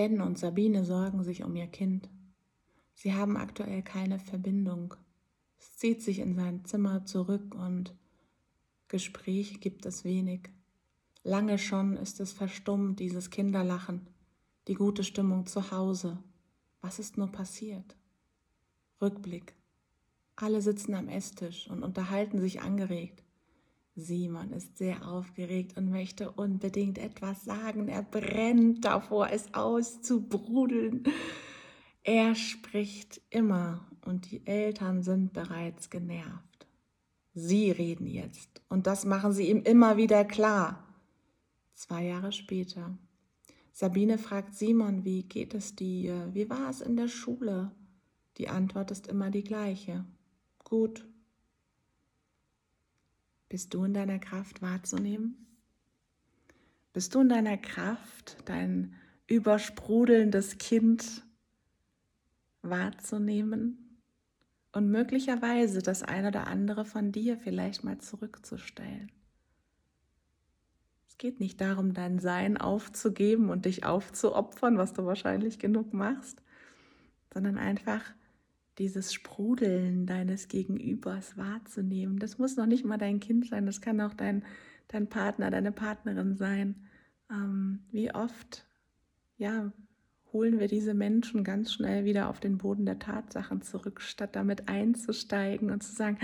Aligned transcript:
Ben 0.00 0.22
und 0.22 0.38
Sabine 0.38 0.86
sorgen 0.86 1.22
sich 1.24 1.44
um 1.44 1.54
ihr 1.56 1.66
Kind. 1.66 2.08
Sie 2.94 3.12
haben 3.12 3.36
aktuell 3.36 3.82
keine 3.82 4.18
Verbindung. 4.18 4.94
Es 5.58 5.76
zieht 5.76 6.00
sich 6.00 6.20
in 6.20 6.34
sein 6.34 6.64
Zimmer 6.64 7.04
zurück 7.04 7.54
und 7.54 7.94
Gespräch 8.88 9.60
gibt 9.60 9.84
es 9.84 10.02
wenig. 10.02 10.48
Lange 11.22 11.58
schon 11.58 11.98
ist 11.98 12.18
es 12.18 12.32
verstummt, 12.32 12.98
dieses 12.98 13.28
Kinderlachen, 13.28 14.06
die 14.68 14.74
gute 14.74 15.04
Stimmung 15.04 15.44
zu 15.44 15.70
Hause. 15.70 16.16
Was 16.80 16.98
ist 16.98 17.18
nur 17.18 17.30
passiert? 17.30 17.94
Rückblick. 19.02 19.54
Alle 20.34 20.62
sitzen 20.62 20.94
am 20.94 21.08
Esstisch 21.08 21.68
und 21.68 21.82
unterhalten 21.82 22.40
sich 22.40 22.62
angeregt. 22.62 23.22
Simon 24.00 24.52
ist 24.52 24.78
sehr 24.78 25.06
aufgeregt 25.06 25.76
und 25.76 25.90
möchte 25.90 26.30
unbedingt 26.32 26.98
etwas 26.98 27.44
sagen. 27.44 27.88
Er 27.88 28.02
brennt 28.02 28.84
davor, 28.84 29.30
es 29.30 29.54
auszubrudeln. 29.54 31.04
Er 32.02 32.34
spricht 32.34 33.20
immer 33.30 33.86
und 34.04 34.30
die 34.30 34.46
Eltern 34.46 35.02
sind 35.02 35.32
bereits 35.32 35.90
genervt. 35.90 36.66
Sie 37.34 37.70
reden 37.70 38.06
jetzt 38.06 38.62
und 38.68 38.86
das 38.86 39.04
machen 39.04 39.32
sie 39.32 39.48
ihm 39.48 39.62
immer 39.62 39.96
wieder 39.96 40.24
klar. 40.24 40.84
Zwei 41.74 42.06
Jahre 42.06 42.32
später. 42.32 42.98
Sabine 43.72 44.18
fragt 44.18 44.54
Simon, 44.54 45.04
wie 45.04 45.22
geht 45.22 45.54
es 45.54 45.76
dir? 45.76 46.28
Wie 46.32 46.50
war 46.50 46.68
es 46.70 46.80
in 46.80 46.96
der 46.96 47.08
Schule? 47.08 47.70
Die 48.36 48.48
Antwort 48.48 48.90
ist 48.90 49.06
immer 49.06 49.30
die 49.30 49.44
gleiche. 49.44 50.04
Gut. 50.64 51.06
Bist 53.50 53.74
du 53.74 53.82
in 53.82 53.92
deiner 53.92 54.20
Kraft 54.20 54.62
wahrzunehmen? 54.62 55.44
Bist 56.92 57.16
du 57.16 57.20
in 57.20 57.28
deiner 57.28 57.58
Kraft, 57.58 58.36
dein 58.44 58.94
übersprudelndes 59.26 60.58
Kind 60.58 61.24
wahrzunehmen 62.62 64.00
und 64.70 64.88
möglicherweise 64.88 65.82
das 65.82 66.04
eine 66.04 66.28
oder 66.28 66.46
andere 66.46 66.84
von 66.84 67.10
dir 67.10 67.38
vielleicht 67.38 67.82
mal 67.82 67.98
zurückzustellen? 67.98 69.10
Es 71.08 71.18
geht 71.18 71.40
nicht 71.40 71.60
darum, 71.60 71.92
dein 71.92 72.20
Sein 72.20 72.56
aufzugeben 72.56 73.50
und 73.50 73.64
dich 73.64 73.84
aufzuopfern, 73.84 74.78
was 74.78 74.92
du 74.92 75.06
wahrscheinlich 75.06 75.58
genug 75.58 75.92
machst, 75.92 76.40
sondern 77.34 77.58
einfach 77.58 78.04
dieses 78.80 79.12
Sprudeln 79.12 80.06
deines 80.06 80.48
Gegenübers 80.48 81.36
wahrzunehmen. 81.36 82.18
Das 82.18 82.38
muss 82.38 82.56
noch 82.56 82.64
nicht 82.64 82.82
mal 82.82 82.96
dein 82.96 83.20
Kind 83.20 83.46
sein, 83.46 83.66
das 83.66 83.82
kann 83.82 84.00
auch 84.00 84.14
dein, 84.14 84.42
dein 84.88 85.06
Partner, 85.06 85.50
deine 85.50 85.70
Partnerin 85.70 86.34
sein. 86.34 86.86
Ähm, 87.30 87.80
wie 87.92 88.12
oft, 88.12 88.66
ja, 89.36 89.70
holen 90.32 90.58
wir 90.58 90.66
diese 90.66 90.94
Menschen 90.94 91.44
ganz 91.44 91.74
schnell 91.74 92.06
wieder 92.06 92.30
auf 92.30 92.40
den 92.40 92.56
Boden 92.56 92.86
der 92.86 92.98
Tatsachen 92.98 93.60
zurück, 93.60 94.00
statt 94.00 94.34
damit 94.34 94.70
einzusteigen 94.70 95.70
und 95.70 95.82
zu 95.82 95.92
sagen, 95.92 96.18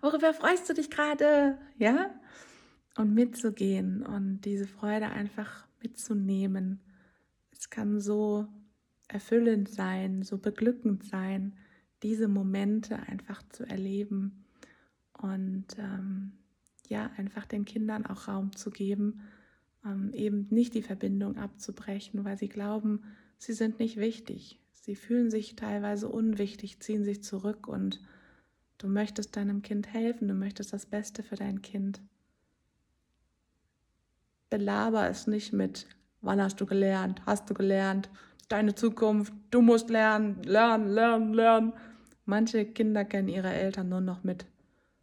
worüber 0.00 0.32
freust 0.32 0.68
du 0.68 0.74
dich 0.74 0.90
gerade? 0.90 1.58
Ja? 1.76 2.10
Und 2.96 3.14
mitzugehen 3.14 4.06
und 4.06 4.42
diese 4.42 4.68
Freude 4.68 5.08
einfach 5.08 5.66
mitzunehmen. 5.82 6.80
Es 7.50 7.68
kann 7.68 7.98
so 7.98 8.46
erfüllend 9.08 9.68
sein, 9.68 10.22
so 10.22 10.38
beglückend 10.38 11.04
sein, 11.04 11.56
diese 12.06 12.28
Momente 12.28 13.00
einfach 13.08 13.42
zu 13.48 13.64
erleben 13.64 14.44
und 15.12 15.66
ähm, 15.76 16.34
ja, 16.86 17.10
einfach 17.16 17.46
den 17.46 17.64
Kindern 17.64 18.06
auch 18.06 18.28
Raum 18.28 18.54
zu 18.54 18.70
geben, 18.70 19.22
ähm, 19.84 20.12
eben 20.12 20.46
nicht 20.50 20.74
die 20.74 20.82
Verbindung 20.82 21.36
abzubrechen, 21.36 22.24
weil 22.24 22.38
sie 22.38 22.48
glauben, 22.48 23.02
sie 23.38 23.54
sind 23.54 23.80
nicht 23.80 23.96
wichtig. 23.96 24.60
Sie 24.70 24.94
fühlen 24.94 25.32
sich 25.32 25.56
teilweise 25.56 26.08
unwichtig, 26.08 26.78
ziehen 26.78 27.02
sich 27.02 27.24
zurück 27.24 27.66
und 27.66 28.00
du 28.78 28.86
möchtest 28.86 29.34
deinem 29.34 29.62
Kind 29.62 29.92
helfen, 29.92 30.28
du 30.28 30.34
möchtest 30.34 30.72
das 30.72 30.86
Beste 30.86 31.24
für 31.24 31.34
dein 31.34 31.60
Kind. 31.60 32.00
Belaber 34.48 35.08
es 35.08 35.26
nicht 35.26 35.52
mit, 35.52 35.88
wann 36.20 36.40
hast 36.40 36.60
du 36.60 36.66
gelernt, 36.66 37.20
hast 37.26 37.50
du 37.50 37.54
gelernt, 37.54 38.08
deine 38.48 38.76
Zukunft, 38.76 39.32
du 39.50 39.60
musst 39.60 39.90
lernen, 39.90 40.40
lernen, 40.44 40.86
lernen, 40.86 41.34
lernen. 41.34 41.72
Manche 42.26 42.66
Kinder 42.66 43.04
kennen 43.04 43.28
ihre 43.28 43.52
Eltern 43.52 43.88
nur 43.88 44.00
noch 44.00 44.24
mit 44.24 44.46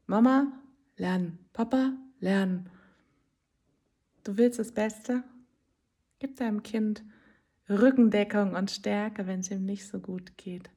Mama, 0.08 0.52
lernen, 0.98 1.40
Papa, 1.54 1.94
lernen. 2.20 2.70
Du 4.26 4.38
willst 4.38 4.60
das 4.60 4.74
Beste? 4.74 5.24
Gib 6.20 6.36
deinem 6.36 6.64
Kind 6.64 7.04
Rückendeckung 7.70 8.56
und 8.56 8.72
Stärke, 8.72 9.26
wenn 9.26 9.40
es 9.40 9.50
ihm 9.50 9.66
nicht 9.66 9.88
so 9.88 10.00
gut 10.00 10.38
geht. 10.38 10.70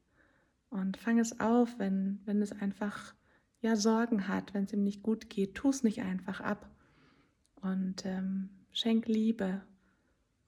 Und 0.70 0.96
fang 0.96 1.18
es 1.18 1.40
auf, 1.40 1.78
wenn, 1.78 2.20
wenn 2.26 2.40
es 2.40 2.52
einfach 2.52 3.14
ja 3.60 3.74
Sorgen 3.74 4.28
hat, 4.28 4.54
wenn 4.54 4.64
es 4.64 4.72
ihm 4.72 4.84
nicht 4.84 5.02
gut 5.02 5.28
geht. 5.28 5.56
Tu 5.56 5.68
es 5.68 5.82
nicht 5.82 6.02
einfach 6.02 6.40
ab. 6.40 6.70
Und 7.56 8.06
ähm, 8.06 8.50
schenk 8.70 9.08
Liebe 9.08 9.62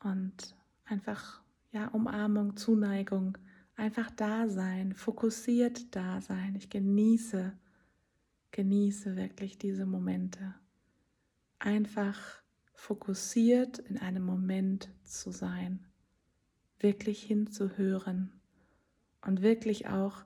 und 0.04 0.54
einfach 0.84 1.41
ja, 1.72 1.88
Umarmung, 1.88 2.56
Zuneigung, 2.56 3.36
einfach 3.78 4.11
da 4.11 4.49
sein, 4.49 4.93
fokussiert 4.93 5.94
da 5.94 6.21
sein. 6.21 6.56
Ich 6.56 6.69
genieße, 6.69 7.53
genieße 8.50 9.16
wirklich 9.16 9.56
diese 9.56 9.87
Momente. 9.87 10.55
Einfach 11.61 12.19
fokussiert 12.75 13.78
in 13.78 13.99
einem 13.99 14.25
Moment 14.25 14.89
zu 15.05 15.31
sein, 15.31 15.87
wirklich 16.81 17.22
hinzuhören 17.22 18.33
und 19.25 19.43
wirklich 19.43 19.89
auch, 19.89 20.25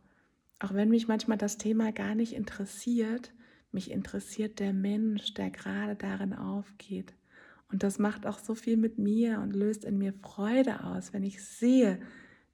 auch 0.59 0.73
wenn 0.73 0.89
mich 0.89 1.07
manchmal 1.07 1.39
das 1.39 1.59
Thema 1.59 1.93
gar 1.93 2.15
nicht 2.15 2.33
interessiert, 2.33 3.33
mich 3.71 3.91
interessiert 3.91 4.61
der 4.61 4.73
Mensch, 4.73 5.35
der 5.35 5.51
gerade 5.51 5.95
darin 5.95 6.33
aufgeht. 6.35 7.15
Und 7.71 7.83
das 7.83 7.99
macht 7.99 8.27
auch 8.27 8.39
so 8.39 8.55
viel 8.55 8.77
mit 8.77 8.99
mir 8.99 9.41
und 9.41 9.55
löst 9.55 9.85
in 9.85 9.97
mir 9.99 10.13
Freude 10.13 10.85
aus, 10.85 11.13
wenn 11.15 11.23
ich 11.23 11.43
sehe, 11.43 12.01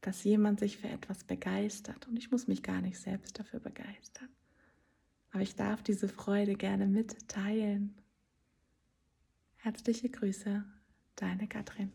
dass 0.00 0.24
jemand 0.24 0.60
sich 0.60 0.78
für 0.78 0.88
etwas 0.88 1.24
begeistert. 1.24 2.06
Und 2.08 2.16
ich 2.16 2.30
muss 2.30 2.46
mich 2.46 2.62
gar 2.62 2.80
nicht 2.80 2.98
selbst 2.98 3.38
dafür 3.38 3.60
begeistern. 3.60 4.28
Aber 5.30 5.42
ich 5.42 5.54
darf 5.54 5.82
diese 5.82 6.08
Freude 6.08 6.54
gerne 6.54 6.86
mitteilen. 6.86 7.94
Herzliche 9.56 10.08
Grüße, 10.08 10.64
deine 11.16 11.48
Katrin. 11.48 11.86